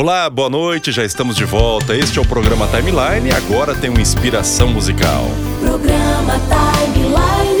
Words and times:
Olá, 0.00 0.30
boa 0.30 0.48
noite, 0.48 0.90
já 0.90 1.04
estamos 1.04 1.36
de 1.36 1.44
volta. 1.44 1.94
Este 1.94 2.18
é 2.18 2.22
o 2.22 2.26
programa 2.26 2.66
Timeline 2.68 3.28
e 3.28 3.32
agora 3.34 3.74
tem 3.74 3.90
uma 3.90 4.00
inspiração 4.00 4.66
musical. 4.68 5.26
Programa 5.60 6.40
Timeline. 6.48 7.60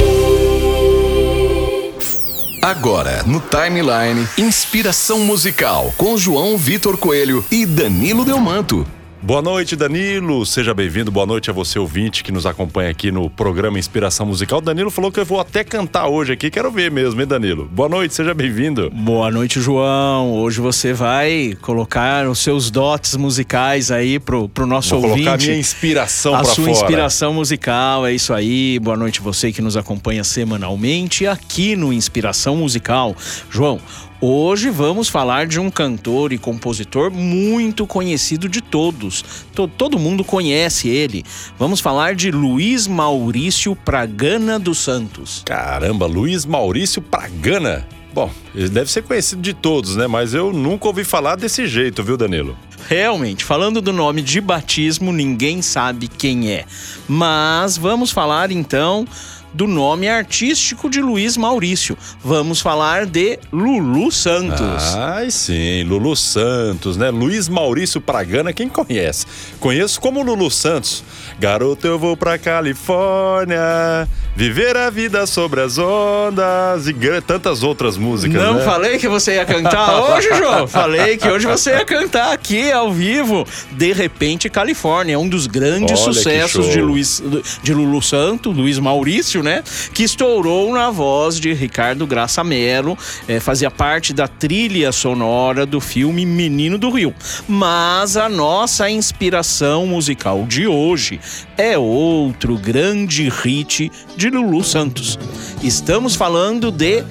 Agora, 2.62 3.22
no 3.24 3.40
Timeline, 3.40 4.26
inspiração 4.38 5.18
musical 5.20 5.92
com 5.98 6.16
João 6.16 6.56
Vitor 6.56 6.96
Coelho 6.96 7.44
e 7.50 7.66
Danilo 7.66 8.24
Delmanto. 8.24 8.86
Boa 9.22 9.42
noite, 9.42 9.76
Danilo. 9.76 10.46
Seja 10.46 10.72
bem-vindo. 10.72 11.10
Boa 11.10 11.26
noite 11.26 11.50
a 11.50 11.52
você, 11.52 11.78
ouvinte, 11.78 12.24
que 12.24 12.32
nos 12.32 12.46
acompanha 12.46 12.90
aqui 12.90 13.12
no 13.12 13.28
programa 13.28 13.78
Inspiração 13.78 14.24
Musical. 14.24 14.62
Danilo 14.62 14.90
falou 14.90 15.12
que 15.12 15.20
eu 15.20 15.26
vou 15.26 15.38
até 15.38 15.62
cantar 15.62 16.08
hoje 16.08 16.32
aqui. 16.32 16.50
Quero 16.50 16.70
ver 16.70 16.90
mesmo, 16.90 17.20
hein, 17.20 17.26
Danilo? 17.26 17.68
Boa 17.70 17.86
noite, 17.86 18.14
seja 18.14 18.32
bem-vindo. 18.32 18.90
Boa 18.90 19.30
noite, 19.30 19.60
João. 19.60 20.32
Hoje 20.32 20.58
você 20.62 20.94
vai 20.94 21.54
colocar 21.60 22.26
os 22.28 22.38
seus 22.38 22.70
dotes 22.70 23.14
musicais 23.14 23.90
aí 23.90 24.18
pro, 24.18 24.48
pro 24.48 24.64
nosso 24.64 24.98
vou 24.98 25.10
ouvinte. 25.10 25.24
colocar 25.26 25.42
a 25.42 25.46
minha 25.46 25.58
inspiração 25.58 26.34
a 26.34 26.42
sua 26.42 26.54
fora. 26.54 26.70
inspiração 26.70 27.34
musical, 27.34 28.06
é 28.06 28.14
isso 28.14 28.32
aí. 28.32 28.78
Boa 28.78 28.96
noite 28.96 29.20
você 29.20 29.52
que 29.52 29.60
nos 29.60 29.76
acompanha 29.76 30.24
semanalmente 30.24 31.26
aqui 31.26 31.76
no 31.76 31.92
Inspiração 31.92 32.56
Musical. 32.56 33.14
João, 33.50 33.78
Hoje 34.22 34.68
vamos 34.68 35.08
falar 35.08 35.46
de 35.46 35.58
um 35.58 35.70
cantor 35.70 36.30
e 36.30 36.36
compositor 36.38 37.10
muito 37.10 37.86
conhecido 37.86 38.50
de 38.50 38.60
todos. 38.60 39.24
To- 39.54 39.66
todo 39.66 39.98
mundo 39.98 40.22
conhece 40.22 40.88
ele. 40.90 41.24
Vamos 41.58 41.80
falar 41.80 42.14
de 42.14 42.30
Luiz 42.30 42.86
Maurício 42.86 43.74
Pragana 43.74 44.58
dos 44.58 44.76
Santos. 44.78 45.42
Caramba, 45.46 46.04
Luiz 46.06 46.44
Maurício 46.44 47.00
Pragana. 47.00 47.86
Bom, 48.12 48.30
ele 48.54 48.68
deve 48.68 48.90
ser 48.90 49.02
conhecido 49.04 49.40
de 49.40 49.54
todos, 49.54 49.96
né? 49.96 50.06
Mas 50.06 50.34
eu 50.34 50.52
nunca 50.52 50.88
ouvi 50.88 51.02
falar 51.04 51.36
desse 51.36 51.66
jeito, 51.66 52.02
viu, 52.02 52.16
Danilo? 52.18 52.58
Realmente, 52.88 53.44
falando 53.44 53.80
do 53.80 53.92
nome 53.92 54.20
de 54.20 54.40
batismo, 54.40 55.12
ninguém 55.12 55.62
sabe 55.62 56.08
quem 56.08 56.50
é. 56.50 56.66
Mas 57.08 57.78
vamos 57.78 58.10
falar 58.10 58.50
então 58.50 59.06
do 59.52 59.66
nome 59.66 60.08
artístico 60.08 60.88
de 60.88 61.00
Luiz 61.00 61.36
Maurício. 61.36 61.96
Vamos 62.22 62.60
falar 62.60 63.06
de 63.06 63.38
Lulu 63.52 64.10
Santos. 64.12 64.94
Ai, 64.96 65.30
sim, 65.30 65.82
Lulu 65.84 66.14
Santos, 66.16 66.96
né? 66.96 67.10
Luiz 67.10 67.48
Maurício 67.48 68.00
Pragana, 68.00 68.52
quem 68.52 68.68
conhece? 68.68 69.26
Conheço 69.58 70.00
como 70.00 70.22
Lulu 70.22 70.50
Santos. 70.50 71.02
Garoto, 71.38 71.86
eu 71.86 71.98
vou 71.98 72.16
pra 72.16 72.38
Califórnia, 72.38 74.08
viver 74.36 74.76
a 74.76 74.90
vida 74.90 75.26
sobre 75.26 75.60
as 75.60 75.78
ondas 75.78 76.86
e 76.86 76.94
tantas 77.26 77.62
outras 77.62 77.96
músicas, 77.96 78.40
Não 78.40 78.54
né? 78.54 78.64
falei 78.64 78.98
que 78.98 79.08
você 79.08 79.34
ia 79.34 79.44
cantar 79.44 80.00
hoje, 80.02 80.28
João. 80.36 80.66
Falei 80.68 81.16
que 81.16 81.28
hoje 81.28 81.46
você 81.46 81.70
ia 81.70 81.84
cantar 81.84 82.32
aqui 82.32 82.70
ao 82.70 82.92
vivo. 82.92 83.46
De 83.72 83.92
repente, 83.92 84.48
Califórnia, 84.48 85.18
um 85.18 85.28
dos 85.28 85.46
grandes 85.46 86.00
Olha 86.00 86.12
sucessos 86.12 86.66
de 86.70 86.80
Luiz 86.80 87.22
de 87.62 87.74
Lulu 87.74 88.00
Santo, 88.02 88.50
Luiz 88.50 88.78
Maurício, 88.78 89.39
né? 89.42 89.62
Que 89.92 90.02
estourou 90.02 90.72
na 90.72 90.90
voz 90.90 91.38
de 91.38 91.52
Ricardo 91.52 92.06
Graça 92.06 92.42
Mello, 92.42 92.96
eh, 93.28 93.40
fazia 93.40 93.70
parte 93.70 94.12
da 94.12 94.28
trilha 94.28 94.92
sonora 94.92 95.66
do 95.66 95.80
filme 95.80 96.24
Menino 96.26 96.78
do 96.78 96.90
Rio. 96.90 97.14
Mas 97.48 98.16
a 98.16 98.28
nossa 98.28 98.90
inspiração 98.90 99.86
musical 99.86 100.44
de 100.46 100.66
hoje 100.66 101.20
é 101.56 101.76
outro 101.78 102.56
grande 102.56 103.28
hit 103.28 103.90
de 104.16 104.30
Lulu 104.30 104.62
Santos. 104.64 105.18
Estamos 105.62 106.14
falando 106.14 106.70
de 106.70 107.04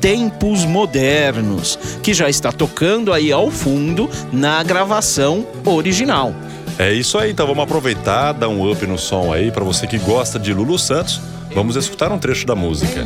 Tempos 0.00 0.64
Modernos, 0.64 1.78
que 2.02 2.12
já 2.12 2.28
está 2.28 2.50
tocando 2.50 3.12
aí 3.12 3.30
ao 3.30 3.52
fundo 3.52 4.10
na 4.32 4.60
gravação 4.62 5.46
original. 5.64 6.34
É 6.76 6.92
isso 6.92 7.16
aí, 7.18 7.30
então 7.30 7.46
vamos 7.46 7.62
aproveitar, 7.62 8.32
dar 8.32 8.48
um 8.48 8.68
up 8.68 8.84
no 8.86 8.98
som 8.98 9.32
aí 9.32 9.52
pra 9.52 9.62
você 9.62 9.86
que 9.86 9.98
gosta 9.98 10.38
de 10.38 10.52
Lulu 10.52 10.78
Santos. 10.78 11.20
Vamos 11.54 11.76
escutar 11.76 12.10
um 12.10 12.18
trecho 12.18 12.46
da 12.46 12.54
música. 12.54 13.04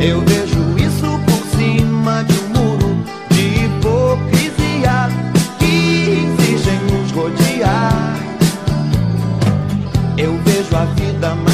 Eu 0.00 0.20
vejo 0.22 0.78
isso 0.78 1.20
por 1.26 1.58
cima 1.58 2.24
de 2.24 2.32
um 2.32 2.48
muro 2.48 3.04
de 3.30 3.64
hipocrisia 3.64 5.08
que 5.58 6.26
nos 6.92 7.10
rodear. 7.10 8.18
Eu 10.16 10.38
vejo 10.44 10.76
a 10.76 10.84
vida 10.94 11.34
mais 11.34 11.49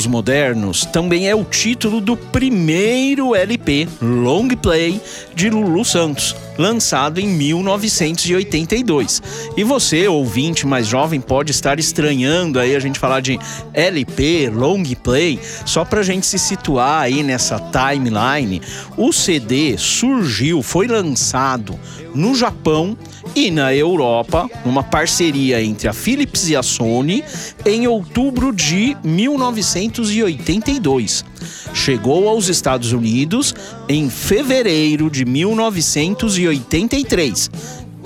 Tempos 0.00 0.06
Modernos 0.06 0.86
também 0.86 1.28
é 1.28 1.34
o 1.34 1.44
título 1.44 2.00
do 2.00 2.16
primeiro 2.16 3.34
LP 3.34 3.86
long 4.00 4.48
play 4.48 4.98
de 5.34 5.50
Lulu 5.50 5.84
Santos, 5.84 6.34
lançado 6.60 7.18
em 7.18 7.26
1982. 7.26 9.22
E 9.56 9.64
você, 9.64 10.06
ouvinte 10.06 10.66
mais 10.66 10.86
jovem, 10.86 11.18
pode 11.20 11.52
estar 11.52 11.80
estranhando 11.80 12.60
aí 12.60 12.76
a 12.76 12.80
gente 12.80 12.98
falar 12.98 13.20
de 13.20 13.38
LP, 13.72 14.50
long 14.52 14.82
play, 15.02 15.40
só 15.64 15.86
pra 15.86 16.02
gente 16.02 16.26
se 16.26 16.38
situar 16.38 17.00
aí 17.02 17.22
nessa 17.22 17.58
timeline. 17.58 18.60
O 18.96 19.10
CD 19.10 19.78
surgiu, 19.78 20.62
foi 20.62 20.86
lançado 20.86 21.80
no 22.14 22.34
Japão 22.34 22.94
e 23.34 23.50
na 23.50 23.74
Europa, 23.74 24.50
numa 24.64 24.82
parceria 24.82 25.62
entre 25.62 25.88
a 25.88 25.94
Philips 25.94 26.48
e 26.48 26.56
a 26.56 26.62
Sony, 26.62 27.22
em 27.64 27.86
outubro 27.86 28.52
de 28.52 28.96
1982. 29.02 31.24
Chegou 31.72 32.28
aos 32.28 32.48
Estados 32.48 32.92
Unidos 32.92 33.54
em 33.88 34.10
fevereiro 34.10 35.08
de 35.10 35.24
1983 35.24 37.50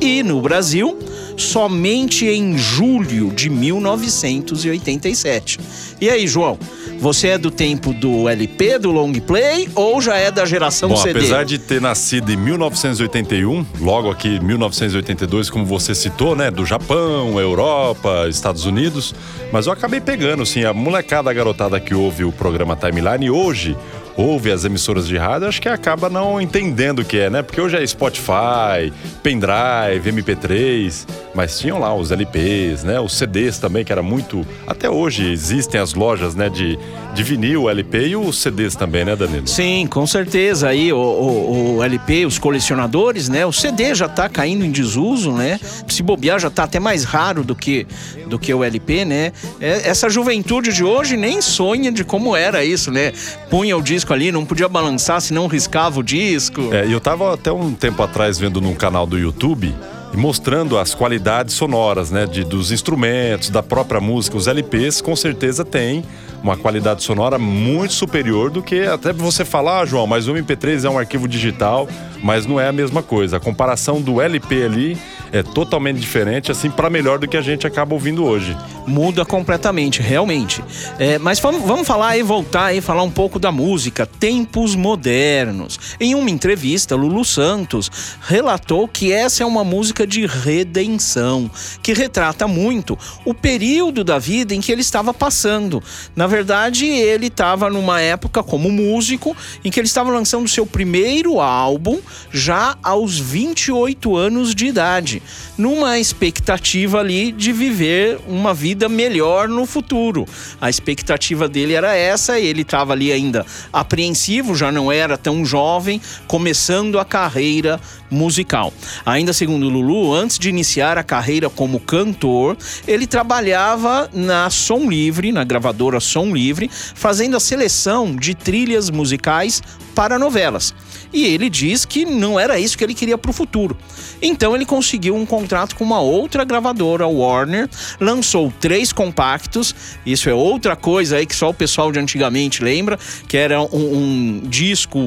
e 0.01 0.23
no 0.23 0.41
Brasil 0.41 0.97
somente 1.37 2.27
em 2.27 2.57
julho 2.57 3.33
de 3.33 3.51
1987. 3.51 5.59
E 6.01 6.09
aí, 6.09 6.27
João? 6.27 6.59
Você 6.99 7.29
é 7.29 7.39
do 7.39 7.51
tempo 7.51 7.93
do 7.93 8.29
LP, 8.29 8.79
do 8.79 8.91
long 8.91 9.13
play 9.13 9.69
ou 9.75 10.01
já 10.01 10.17
é 10.17 10.31
da 10.31 10.45
geração 10.45 10.89
Bom, 10.89 10.97
CD? 10.97 11.19
apesar 11.19 11.45
de 11.45 11.59
ter 11.59 11.81
nascido 11.81 12.33
em 12.33 12.37
1981, 12.37 13.65
logo 13.81 14.11
aqui 14.11 14.41
1982, 14.41 15.51
como 15.51 15.65
você 15.65 15.95
citou, 15.95 16.35
né, 16.35 16.51
do 16.51 16.65
Japão, 16.65 17.39
Europa, 17.39 18.27
Estados 18.29 18.65
Unidos, 18.65 19.15
mas 19.53 19.67
eu 19.67 19.73
acabei 19.73 20.01
pegando, 20.01 20.43
assim, 20.43 20.65
a 20.65 20.73
molecada, 20.73 21.31
a 21.31 21.33
garotada 21.33 21.79
que 21.79 21.95
ouve 21.95 22.25
o 22.25 22.33
programa 22.33 22.77
Timeline 22.77 23.31
hoje 23.31 23.77
ouve 24.17 24.53
as 24.53 24.65
emissoras 24.65 25.09
de 25.09 25.17
rádio, 25.17 25.49
acho 25.49 25.61
que 25.61 25.69
acaba 25.69 26.09
não 26.09 26.41
entendendo 26.41 27.01
o 27.01 27.05
que 27.05 27.19
é, 27.19 27.29
né? 27.31 27.43
Porque 27.43 27.61
hoje 27.61 27.77
é 27.77 27.85
Spotify, 27.87 28.93
pendrive, 29.23 30.13
MP3, 30.13 31.07
mas 31.35 31.59
tinham 31.59 31.79
lá 31.81 31.93
os 31.95 32.13
LPs, 32.13 32.85
né? 32.85 33.01
Os 33.01 33.17
CDs 33.17 33.59
também, 33.59 33.85
que 33.85 33.91
era 33.91 34.03
muito. 34.03 34.47
Até 34.67 34.89
hoje 34.89 35.31
existem 35.33 35.81
as 35.81 35.95
lojas, 35.95 36.35
né? 36.35 36.49
De, 36.49 36.79
de 37.15 37.23
vinil, 37.23 37.69
LP 37.69 38.09
e 38.09 38.17
os 38.17 38.39
CDs 38.41 38.77
também, 38.77 39.05
né, 39.05 39.17
Danilo? 39.17 39.49
Sim, 39.49 39.87
com 39.89 40.07
certeza. 40.07 40.69
Aí 40.69 40.93
o, 40.93 40.97
o- 40.97 41.77
o 41.79 41.83
LP, 41.83 42.25
os 42.27 42.39
colecionadores, 42.39 43.29
né? 43.29 43.45
O 43.45 43.53
CD 43.53 43.95
já 43.95 44.09
tá 44.09 44.29
caindo 44.29 44.65
em 44.65 44.71
desuso, 44.71 45.33
né? 45.33 45.59
Se 45.89 46.03
bobear 46.03 46.39
já 46.39 46.51
tá 46.51 46.65
até 46.65 46.79
mais 46.79 47.03
raro 47.05 47.43
do 47.43 47.55
que, 47.55 47.87
do 48.29 48.39
que 48.39 48.53
o 48.55 48.63
LP, 48.63 49.05
né? 49.05 49.33
É, 49.61 49.89
essa 49.89 50.09
juventude 50.09 50.73
de 50.73 50.85
hoje 50.85 51.17
nem 51.17 51.41
sonha 51.43 51.91
de 51.91 52.05
como 52.05 52.37
era 52.37 52.65
isso, 52.65 52.91
né? 52.93 53.13
Punha 53.51 53.77
o 53.77 53.83
disco 53.83 54.04
ali, 54.13 54.31
não 54.33 54.45
podia 54.45 54.69
balançar, 54.69 55.21
senão 55.21 55.47
riscava 55.47 56.01
o 56.01 56.03
disco. 56.03 56.73
É, 56.73 56.87
eu 56.87 57.01
tava 57.01 57.33
até 57.33 57.51
um 57.53 57.73
tempo 57.73 58.03
atrás 58.03 58.39
vendo 58.39 58.61
num 58.61 58.75
canal 58.75 59.07
do 59.07 59.19
YouTube 59.19 59.75
mostrando 60.17 60.79
as 60.79 60.95
qualidades 60.95 61.55
sonoras, 61.55 62.11
né, 62.11 62.27
de, 62.27 62.45
dos 62.45 62.71
instrumentos, 62.71 63.51
da 63.51 63.63
própria 63.63 64.01
música. 64.01 64.37
Os 64.37 64.47
LPs 64.47 65.01
com 65.01 65.15
certeza 65.15 65.65
têm 65.65 66.05
uma 66.43 66.57
qualidade 66.57 67.03
sonora 67.03 67.39
muito 67.39 67.95
superior 67.95 68.51
do 68.51 68.63
que 68.63 68.83
até 68.83 69.13
você 69.13 69.45
falar, 69.45 69.81
ah, 69.81 69.87
João, 69.87 70.07
mas 70.07 70.29
o 70.29 70.35
MP3 70.35 70.85
é 70.85 70.91
um 70.91 70.99
arquivo 70.99 71.27
digital, 71.27 71.89
mas 72.23 72.45
não 72.45 72.61
é 72.61 72.69
a 72.69 72.73
mesma 72.73 73.03
coisa. 73.03 73.39
A 73.39 73.41
comparação 73.41 74.01
do 74.01 74.21
LP 74.21 74.63
ali 74.63 74.99
é 75.33 75.43
totalmente 75.43 75.99
diferente, 75.99 76.53
assim, 76.53 76.71
para 76.71 76.89
melhor 76.89 77.19
do 77.19 77.27
que 77.27 77.37
a 77.37 77.43
gente 77.43 77.67
acaba 77.67 77.93
ouvindo 77.93 78.25
hoje. 78.25 78.57
Muda 78.87 79.25
completamente, 79.25 80.01
realmente. 80.01 80.63
É, 80.99 81.19
mas 81.19 81.41
vamos, 81.41 81.63
vamos 81.63 81.87
falar 81.87 82.17
e 82.17 82.23
voltar 82.23 82.73
e 82.73 82.81
falar 82.81 83.03
um 83.03 83.11
pouco 83.11 83.39
da 83.39 83.51
música 83.51 84.07
Tempos 84.07 84.77
Modernos. 84.77 85.97
Em 85.99 86.15
uma 86.15 86.31
entrevista, 86.31 86.95
Lulu 86.95 87.25
Santos 87.25 87.91
relatou 88.21 88.87
que 88.87 89.13
essa 89.13 89.43
é 89.43 89.47
uma 89.47 89.65
música 89.65 90.04
música 90.05 90.07
de 90.07 90.27
redenção, 90.27 91.51
que 91.83 91.93
retrata 91.93 92.47
muito 92.47 92.99
o 93.25 93.35
período 93.35 94.05
da 94.05 94.19
vida 94.19 94.55
em 94.55 94.61
que 94.61 94.71
ele 94.71 94.83
estava 94.83 95.13
passando. 95.13 95.83
Na 96.15 96.27
verdade, 96.27 96.87
ele 96.87 97.27
estava 97.27 97.71
numa 97.71 98.01
época 98.01 98.43
como 98.43 98.71
músico 98.71 99.37
em 99.65 99.71
que 99.71 99.81
ele 99.81 99.87
estava 99.87 100.11
lançando 100.11 100.49
seu 100.49 100.67
primeiro 100.67 101.41
álbum 101.41 101.99
já 102.31 102.77
aos 102.83 103.19
28 103.19 104.17
anos 104.17 104.55
de 104.55 104.67
idade, 104.67 105.23
numa 105.57 105.99
expectativa 105.99 107.01
ali 107.01 107.33
de 107.33 107.53
viver 107.53 108.19
uma 108.29 108.53
vida 108.53 108.89
melhor 108.89 109.49
no 109.49 109.67
futuro. 109.67 110.27
A 110.61 110.69
expectativa 110.69 111.49
dele 111.49 111.73
era 111.73 111.95
essa, 111.95 112.39
ele 112.39 112.63
estava 112.63 112.93
ali 112.93 113.11
ainda 113.13 113.45
apreensivo, 113.73 114.55
já 114.55 114.71
não 114.71 114.93
era 114.93 115.17
tão 115.17 115.45
jovem, 115.45 116.01
começando 116.27 116.99
a 116.99 117.05
carreira 117.05 117.81
musical. 118.11 118.73
Ainda 119.05 119.33
segundo 119.33 119.69
Lulu, 119.69 119.94
antes 120.13 120.39
de 120.39 120.49
iniciar 120.49 120.99
a 120.99 121.03
carreira 121.03 121.49
como 121.49 121.79
cantor, 121.79 122.57
ele 122.87 123.07
trabalhava 123.07 124.09
na 124.13 124.51
Som 124.51 124.89
Livre, 124.89 125.33
na 125.33 125.45
gravadora 125.45 126.01
Som 126.01 126.35
Livre, 126.35 126.71
fazendo 126.95 127.37
a 127.37 127.41
seleção 127.41 128.17
de 128.17 128.35
trilhas 128.35 128.91
musicais 128.91 129.63
para 129.95 130.19
novelas. 130.19 130.75
E 131.13 131.25
ele 131.25 131.49
diz 131.49 131.85
que 131.85 132.05
não 132.05 132.39
era 132.39 132.59
isso 132.59 132.77
que 132.77 132.83
ele 132.83 132.95
queria 132.95 133.17
para 133.17 133.31
o 133.31 133.35
futuro. 133.35 133.77
Então 134.21 134.55
ele 134.55 134.67
conseguiu 134.67 135.15
um 135.15 135.25
contrato 135.25 135.77
com 135.77 135.85
uma 135.85 136.01
outra 136.01 136.45
gravadora, 136.45 137.07
Warner, 137.07 137.69
lançou 138.01 138.53
três 138.61 138.93
compactos. 138.93 139.75
Isso 140.05 140.29
é 140.29 140.35
outra 140.35 140.75
coisa 140.75 141.17
aí 141.17 141.27
que 141.27 141.37
só 141.37 141.51
o 141.51 141.55
pessoal 141.55 141.93
de 141.93 142.01
antigamente 142.01 142.65
lembra, 142.65 142.99
que 143.29 143.37
era 143.37 143.63
um, 143.63 143.69
um 143.73 144.41
disco 144.45 144.99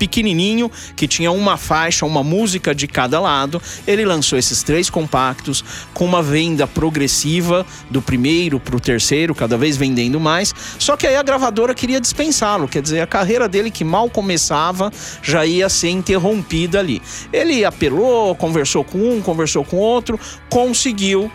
pequenininho 0.00 0.72
que 0.96 1.06
tinha 1.06 1.30
uma 1.30 1.58
faixa, 1.58 2.06
uma 2.06 2.24
música 2.24 2.74
de 2.74 2.86
cada 2.86 3.20
lado. 3.20 3.60
Ele 3.86 4.02
lançou 4.06 4.38
esses 4.38 4.62
três 4.62 4.88
compactos 4.88 5.62
com 5.92 6.06
uma 6.06 6.22
venda 6.22 6.66
progressiva 6.66 7.66
do 7.90 8.00
primeiro 8.00 8.58
para 8.58 8.74
o 8.74 8.80
terceiro, 8.80 9.34
cada 9.34 9.58
vez 9.58 9.76
vendendo 9.76 10.18
mais. 10.18 10.54
Só 10.78 10.96
que 10.96 11.06
aí 11.06 11.16
a 11.16 11.22
gravadora 11.22 11.74
queria 11.74 12.00
dispensá-lo, 12.00 12.66
quer 12.66 12.80
dizer, 12.80 13.00
a 13.00 13.06
carreira 13.06 13.46
dele 13.46 13.70
que 13.70 13.84
mal 13.84 14.08
começava 14.08 14.90
já 15.22 15.44
ia 15.44 15.68
ser 15.68 15.90
interrompida 15.90 16.78
ali. 16.78 17.02
Ele 17.30 17.62
apelou, 17.62 18.34
conversou 18.34 18.82
com 18.82 18.98
um, 18.98 19.20
conversou 19.20 19.62
com 19.64 19.76
outro, 19.76 20.18
conseguiu 20.48 21.30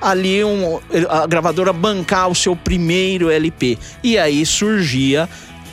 ali 0.00 0.42
um, 0.44 0.80
a 1.08 1.26
gravadora 1.26 1.72
bancar 1.72 2.28
o 2.28 2.34
seu 2.34 2.56
primeiro 2.56 3.30
LP. 3.30 3.78
E 4.02 4.18
aí 4.18 4.44
surgia 4.44 5.28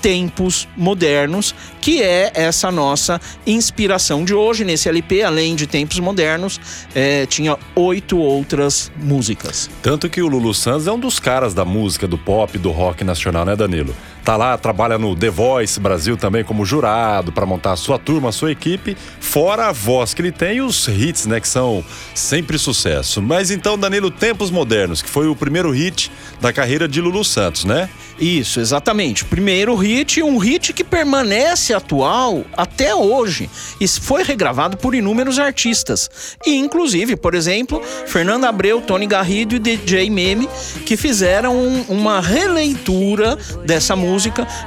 tempos 0.06 0.68
modernos, 0.78 1.56
que 1.82 2.00
é 2.00 2.32
essa 2.36 2.72
nossa 2.72 3.20
inspiração 3.44 4.24
de 4.24 4.36
hoje. 4.36 4.64
Nesse 4.64 4.88
LP, 4.88 5.24
além 5.24 5.56
de 5.56 5.66
tempos 5.66 5.98
modernos, 5.98 6.62
é, 6.94 7.26
tinha 7.26 7.58
oito 7.76 8.20
outras 8.20 8.92
músicas. 8.96 9.68
Tanto 9.82 10.08
que 10.08 10.22
o 10.22 10.28
Lulu 10.28 10.54
Santos 10.54 10.86
é 10.86 10.92
um 10.92 11.00
dos 11.00 11.20
caras 11.20 11.56
da 11.56 11.66
música, 11.66 12.08
do 12.08 12.20
pop, 12.20 12.56
do 12.60 12.70
rock 12.70 13.04
nacional, 13.04 13.46
né, 13.46 13.56
Danilo? 13.56 13.96
Tá 14.26 14.36
lá, 14.36 14.58
trabalha 14.58 14.98
no 14.98 15.16
The 15.16 15.30
Voice 15.30 15.80
Brasil 15.80 16.18
também 16.18 16.44
como 16.44 16.66
jurado 16.66 17.32
para 17.32 17.46
montar 17.46 17.74
a 17.74 17.76
sua 17.76 18.00
turma, 18.00 18.30
a 18.30 18.32
sua 18.32 18.52
equipe, 18.52 18.98
fora 19.20 19.68
a 19.68 19.72
voz 19.72 20.16
que 20.16 20.22
ele 20.24 20.32
tem 20.32 20.58
e 20.58 20.62
os 20.62 20.88
hits, 20.88 21.28
né, 21.28 21.40
que 21.40 21.48
são 21.48 21.86
sempre 22.16 22.58
sucesso. 22.58 23.22
Mas 23.22 23.52
então, 23.52 23.78
Danilo, 23.78 24.10
Tempos 24.10 24.50
Modernos, 24.50 25.04
que 25.04 25.10
foi 25.12 25.28
o 25.28 25.36
primeiro 25.36 25.70
hit 25.70 26.12
da 26.42 26.52
carreira 26.52 26.88
de 26.88 27.00
Lulu 27.00 27.24
Santos, 27.24 27.66
né? 27.66 27.88
Isso, 28.20 28.60
exatamente. 28.60 29.26
Primeiro 29.26 29.76
hit, 29.76 30.24
um 30.24 30.38
hit 30.38 30.74
que 30.74 30.86
permanece 30.86 31.74
atual 31.74 32.46
até 32.58 32.96
hoje 32.96 33.50
e 33.80 33.88
foi 33.88 34.24
regravado 34.24 34.78
por 34.78 34.96
inúmeros 34.96 35.38
artistas. 35.38 36.10
E 36.48 36.56
inclusive, 36.56 37.16
por 37.16 37.36
exemplo, 37.36 37.80
Fernando 38.08 38.46
Abreu, 38.46 38.82
Tony 38.82 39.06
Garrido 39.06 39.56
e 39.56 39.60
DJ 39.60 40.10
Meme, 40.10 40.50
que 40.86 40.96
fizeram 40.98 41.56
um, 41.58 41.82
uma 41.90 42.22
releitura 42.22 43.38
dessa 43.66 43.96
música 43.96 44.15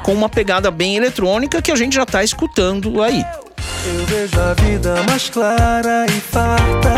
com 0.02 0.12
uma 0.12 0.28
pegada 0.28 0.70
bem 0.70 0.96
eletrônica 0.96 1.62
que 1.62 1.72
a 1.72 1.76
gente 1.76 1.94
já 1.94 2.02
está 2.02 2.22
escutando 2.22 3.02
aí. 3.02 3.24
Eu 3.86 4.06
vejo 4.06 4.40
a 4.40 4.54
vida 4.54 5.02
mais 5.08 5.30
clara 5.30 6.06
e 6.06 6.20
farta, 6.20 6.94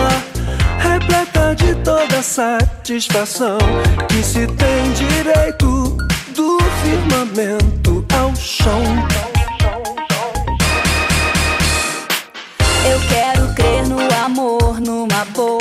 repleta 0.78 1.54
de 1.54 1.74
toda 1.76 2.22
satisfação 2.22 3.58
que 4.08 4.22
se 4.22 4.46
tem 4.46 4.92
direito 4.92 5.96
do 6.34 6.58
firmamento 6.82 8.04
ao 8.18 8.34
chão. 8.34 8.82
Eu 12.82 12.98
quero 13.08 13.54
crer 13.54 13.86
no 13.86 13.98
amor, 14.24 14.80
numa 14.80 15.24
boa. 15.26 15.60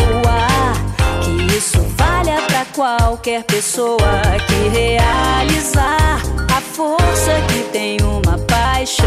Que 1.22 1.58
isso 1.58 1.82
valha 1.98 2.42
pra 2.48 2.66
qualquer 2.74 3.44
pessoa 3.44 4.22
que 4.48 4.70
realizar 4.70 6.22
a 6.56 6.59
força 6.80 7.34
que 7.52 7.64
tem 7.74 7.98
uma 8.02 8.38
paixão. 8.38 9.06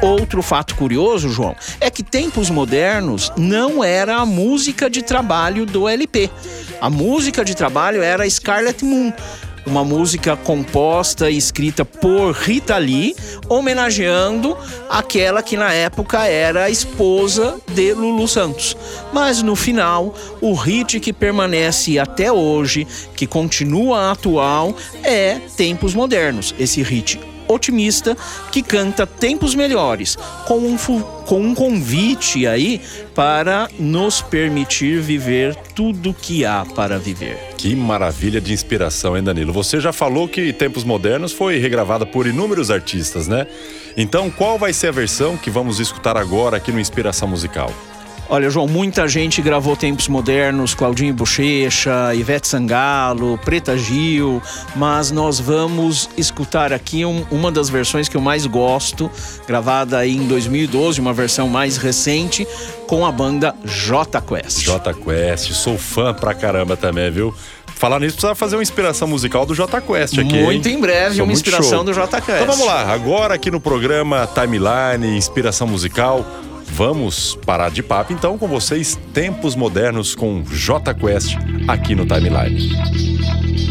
Outro 0.00 0.42
fato 0.42 0.76
curioso, 0.76 1.28
João, 1.28 1.56
é 1.80 1.90
que 1.90 2.04
tempos 2.04 2.50
modernos 2.50 3.32
não 3.36 3.82
era 3.82 4.18
a 4.18 4.24
música 4.24 4.88
de 4.88 5.02
trabalho 5.02 5.66
do 5.66 5.88
LP. 5.88 6.30
A 6.80 6.88
música 6.88 7.44
de 7.44 7.52
trabalho 7.52 8.00
era 8.00 8.30
Scarlet 8.30 8.84
Moon, 8.84 9.12
uma 9.68 9.84
música 9.84 10.36
composta 10.36 11.30
e 11.30 11.36
escrita 11.36 11.84
por 11.84 12.32
Rita 12.32 12.76
Lee, 12.78 13.14
homenageando 13.48 14.56
aquela 14.88 15.42
que 15.42 15.56
na 15.56 15.72
época 15.72 16.24
era 16.24 16.64
a 16.64 16.70
esposa 16.70 17.60
de 17.68 17.92
Lulu 17.92 18.26
Santos. 18.26 18.76
Mas 19.12 19.42
no 19.42 19.54
final, 19.54 20.14
o 20.40 20.54
hit 20.54 20.98
que 20.98 21.12
permanece 21.12 21.98
até 21.98 22.32
hoje, 22.32 22.86
que 23.14 23.26
continua 23.26 24.10
atual, 24.10 24.74
é 25.02 25.38
Tempos 25.56 25.94
Modernos. 25.94 26.54
Esse 26.58 26.82
hit 26.82 27.20
otimista 27.48 28.16
que 28.52 28.62
canta 28.62 29.06
tempos 29.06 29.54
melhores, 29.54 30.16
com 30.46 30.58
um, 30.58 30.76
com 31.26 31.40
um 31.40 31.54
convite 31.54 32.46
aí 32.46 32.80
para 33.14 33.68
nos 33.78 34.20
permitir 34.20 35.00
viver 35.00 35.56
tudo 35.74 36.14
que 36.14 36.44
há 36.44 36.64
para 36.64 36.98
viver. 36.98 37.38
Que 37.56 37.74
maravilha 37.74 38.40
de 38.40 38.52
inspiração, 38.52 39.16
hein, 39.16 39.22
Danilo? 39.22 39.52
Você 39.52 39.80
já 39.80 39.92
falou 39.92 40.28
que 40.28 40.52
Tempos 40.52 40.84
Modernos 40.84 41.32
foi 41.32 41.58
regravada 41.58 42.06
por 42.06 42.26
inúmeros 42.26 42.70
artistas, 42.70 43.26
né? 43.26 43.46
Então, 43.96 44.30
qual 44.30 44.58
vai 44.58 44.72
ser 44.72 44.88
a 44.88 44.92
versão 44.92 45.36
que 45.36 45.50
vamos 45.50 45.80
escutar 45.80 46.16
agora 46.16 46.56
aqui 46.56 46.70
no 46.70 46.78
Inspiração 46.78 47.26
Musical? 47.26 47.72
Olha, 48.30 48.50
João, 48.50 48.66
muita 48.68 49.08
gente 49.08 49.40
gravou 49.40 49.74
tempos 49.74 50.06
modernos, 50.06 50.74
Claudinho 50.74 51.14
Bochecha, 51.14 52.14
Ivete 52.14 52.46
Sangalo, 52.46 53.38
Preta 53.42 53.76
Gil, 53.78 54.42
mas 54.76 55.10
nós 55.10 55.40
vamos 55.40 56.10
escutar 56.14 56.70
aqui 56.70 57.06
um- 57.06 57.24
uma 57.30 57.50
das 57.50 57.70
versões 57.70 58.06
que 58.06 58.18
eu 58.18 58.20
mais 58.20 58.44
gosto, 58.44 59.10
gravada 59.46 59.96
aí 59.96 60.14
em 60.14 60.26
2012, 60.26 61.00
uma 61.00 61.14
versão 61.14 61.48
mais 61.48 61.78
recente, 61.78 62.46
com 62.86 63.06
a 63.06 63.10
banda 63.10 63.54
J 63.64 64.20
Quest. 64.20 64.58
J 64.62 64.92
Quest, 64.92 65.52
sou 65.54 65.78
fã 65.78 66.12
pra 66.12 66.34
caramba 66.34 66.76
também, 66.76 67.10
viu? 67.10 67.34
Falar 67.76 67.98
nisso, 68.00 68.16
precisa 68.16 68.34
fazer 68.34 68.56
uma 68.56 68.62
inspiração 68.62 69.08
musical 69.08 69.46
do 69.46 69.54
J 69.54 69.80
Quest 69.80 70.18
aqui. 70.18 70.42
Muito 70.42 70.68
hein? 70.68 70.74
em 70.74 70.80
breve, 70.80 71.14
Sou 71.16 71.24
uma 71.24 71.32
inspiração 71.32 71.78
show. 71.78 71.84
do 71.84 71.94
J 71.94 72.20
Quest. 72.20 72.42
Então 72.42 72.46
vamos 72.54 72.66
lá, 72.66 72.92
agora 72.92 73.34
aqui 73.34 73.50
no 73.50 73.60
programa 73.60 74.28
Timeline, 74.34 75.16
Inspiração 75.16 75.66
Musical, 75.66 76.26
vamos 76.70 77.38
parar 77.46 77.70
de 77.70 77.82
papo 77.82 78.12
então 78.12 78.38
com 78.38 78.46
vocês, 78.46 78.98
Tempos 79.12 79.54
Modernos 79.54 80.14
com 80.14 80.42
J 80.44 80.94
Quest 80.94 81.36
aqui 81.66 81.94
no 81.94 82.06
Timeline. 82.06 83.67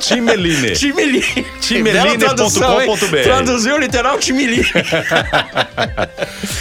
Timeline. 0.00 0.72
Timeline. 0.72 1.46
Timeline.com.br. 1.60 3.22
Traduziu 3.22 3.76
literal 3.76 4.18
Timeline. 4.18 4.66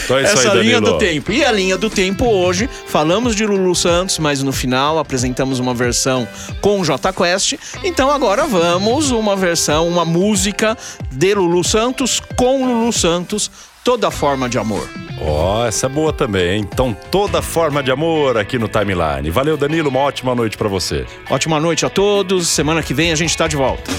então 0.03 0.17
é 0.17 0.23
isso 0.23 0.33
Essa 0.33 0.51
aí, 0.51 0.63
linha 0.63 0.81
do 0.81 0.97
tempo. 0.97 1.31
E 1.31 1.45
a 1.45 1.51
linha 1.53 1.77
do 1.77 1.89
tempo 1.89 2.25
hoje, 2.25 2.69
falamos 2.87 3.37
de 3.37 3.45
Lulu 3.45 3.73
Santos, 3.73 4.19
mas 4.19 4.43
no 4.43 4.51
final 4.51 4.99
apresentamos 4.99 5.59
uma 5.59 5.73
versão 5.73 6.27
com 6.59 6.83
J 6.83 7.13
Quest. 7.13 7.53
Então 7.85 8.11
agora 8.11 8.45
vamos 8.45 9.11
uma 9.11 9.35
versão, 9.35 9.87
uma 9.87 10.03
música 10.03 10.77
de 11.09 11.33
Lulu 11.33 11.63
Santos 11.63 12.21
com 12.35 12.65
Lulu 12.65 12.91
Santos 12.91 13.49
toda 13.85 14.09
forma 14.09 14.49
de 14.49 14.57
amor. 14.57 14.89
Ó, 15.21 15.61
oh, 15.61 15.65
essa 15.67 15.85
é 15.85 15.89
boa 15.89 16.11
também, 16.11 16.55
hein? 16.55 16.67
Então, 16.73 16.97
toda 17.11 17.41
forma 17.41 17.83
de 17.83 17.91
amor 17.91 18.35
aqui 18.35 18.57
no 18.57 18.67
Timeline. 18.67 19.29
Valeu, 19.29 19.55
Danilo, 19.55 19.89
uma 19.89 19.99
ótima 19.99 20.33
noite 20.33 20.57
para 20.57 20.67
você. 20.67 21.05
Ótima 21.29 21.59
noite 21.59 21.85
a 21.85 21.89
todos. 21.89 22.49
Semana 22.49 22.81
que 22.81 22.95
vem 22.95 23.11
a 23.11 23.15
gente 23.15 23.37
tá 23.37 23.47
de 23.47 23.55
volta. 23.55 23.91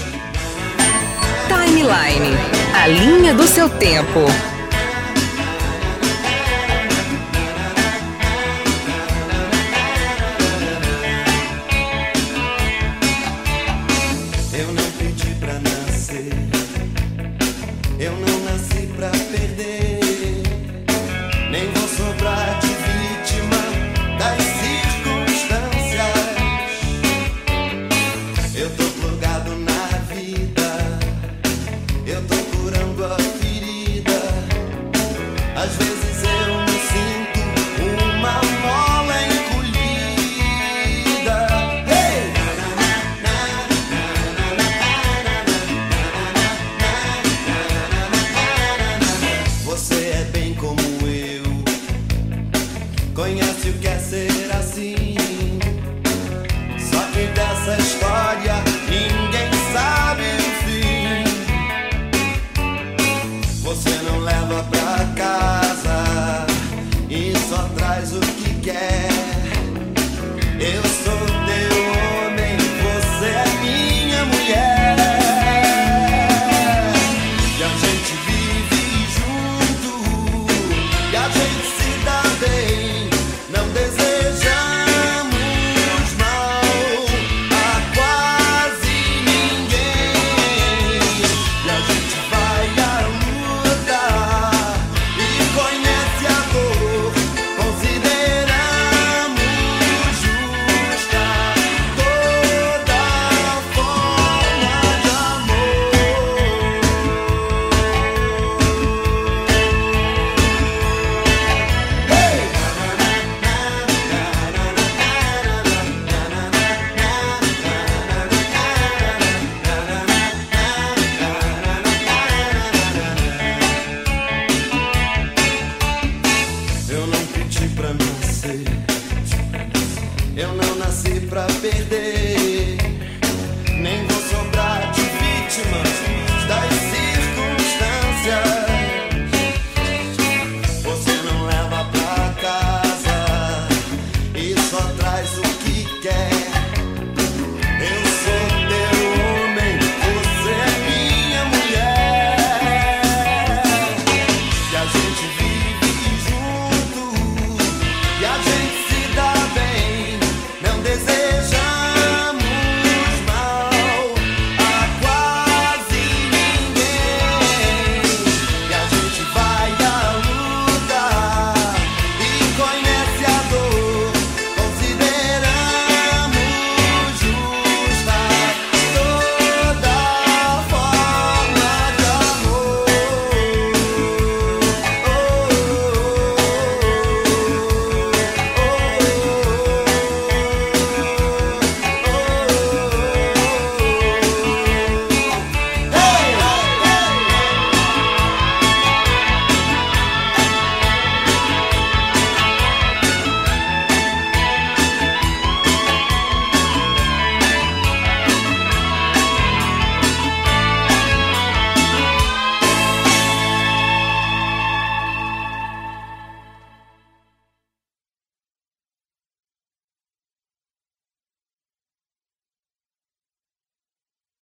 Timeline, 1.47 2.37
a 2.75 2.87
linha 2.87 3.33
do 3.33 3.47
seu 3.47 3.69
tempo. 3.69 4.19
Eu 14.53 14.67
não 14.67 14.91
pedi 14.99 15.33
pra 15.39 15.53
nascer. 15.53 16.33
Eu 17.97 18.11
não 18.17 18.36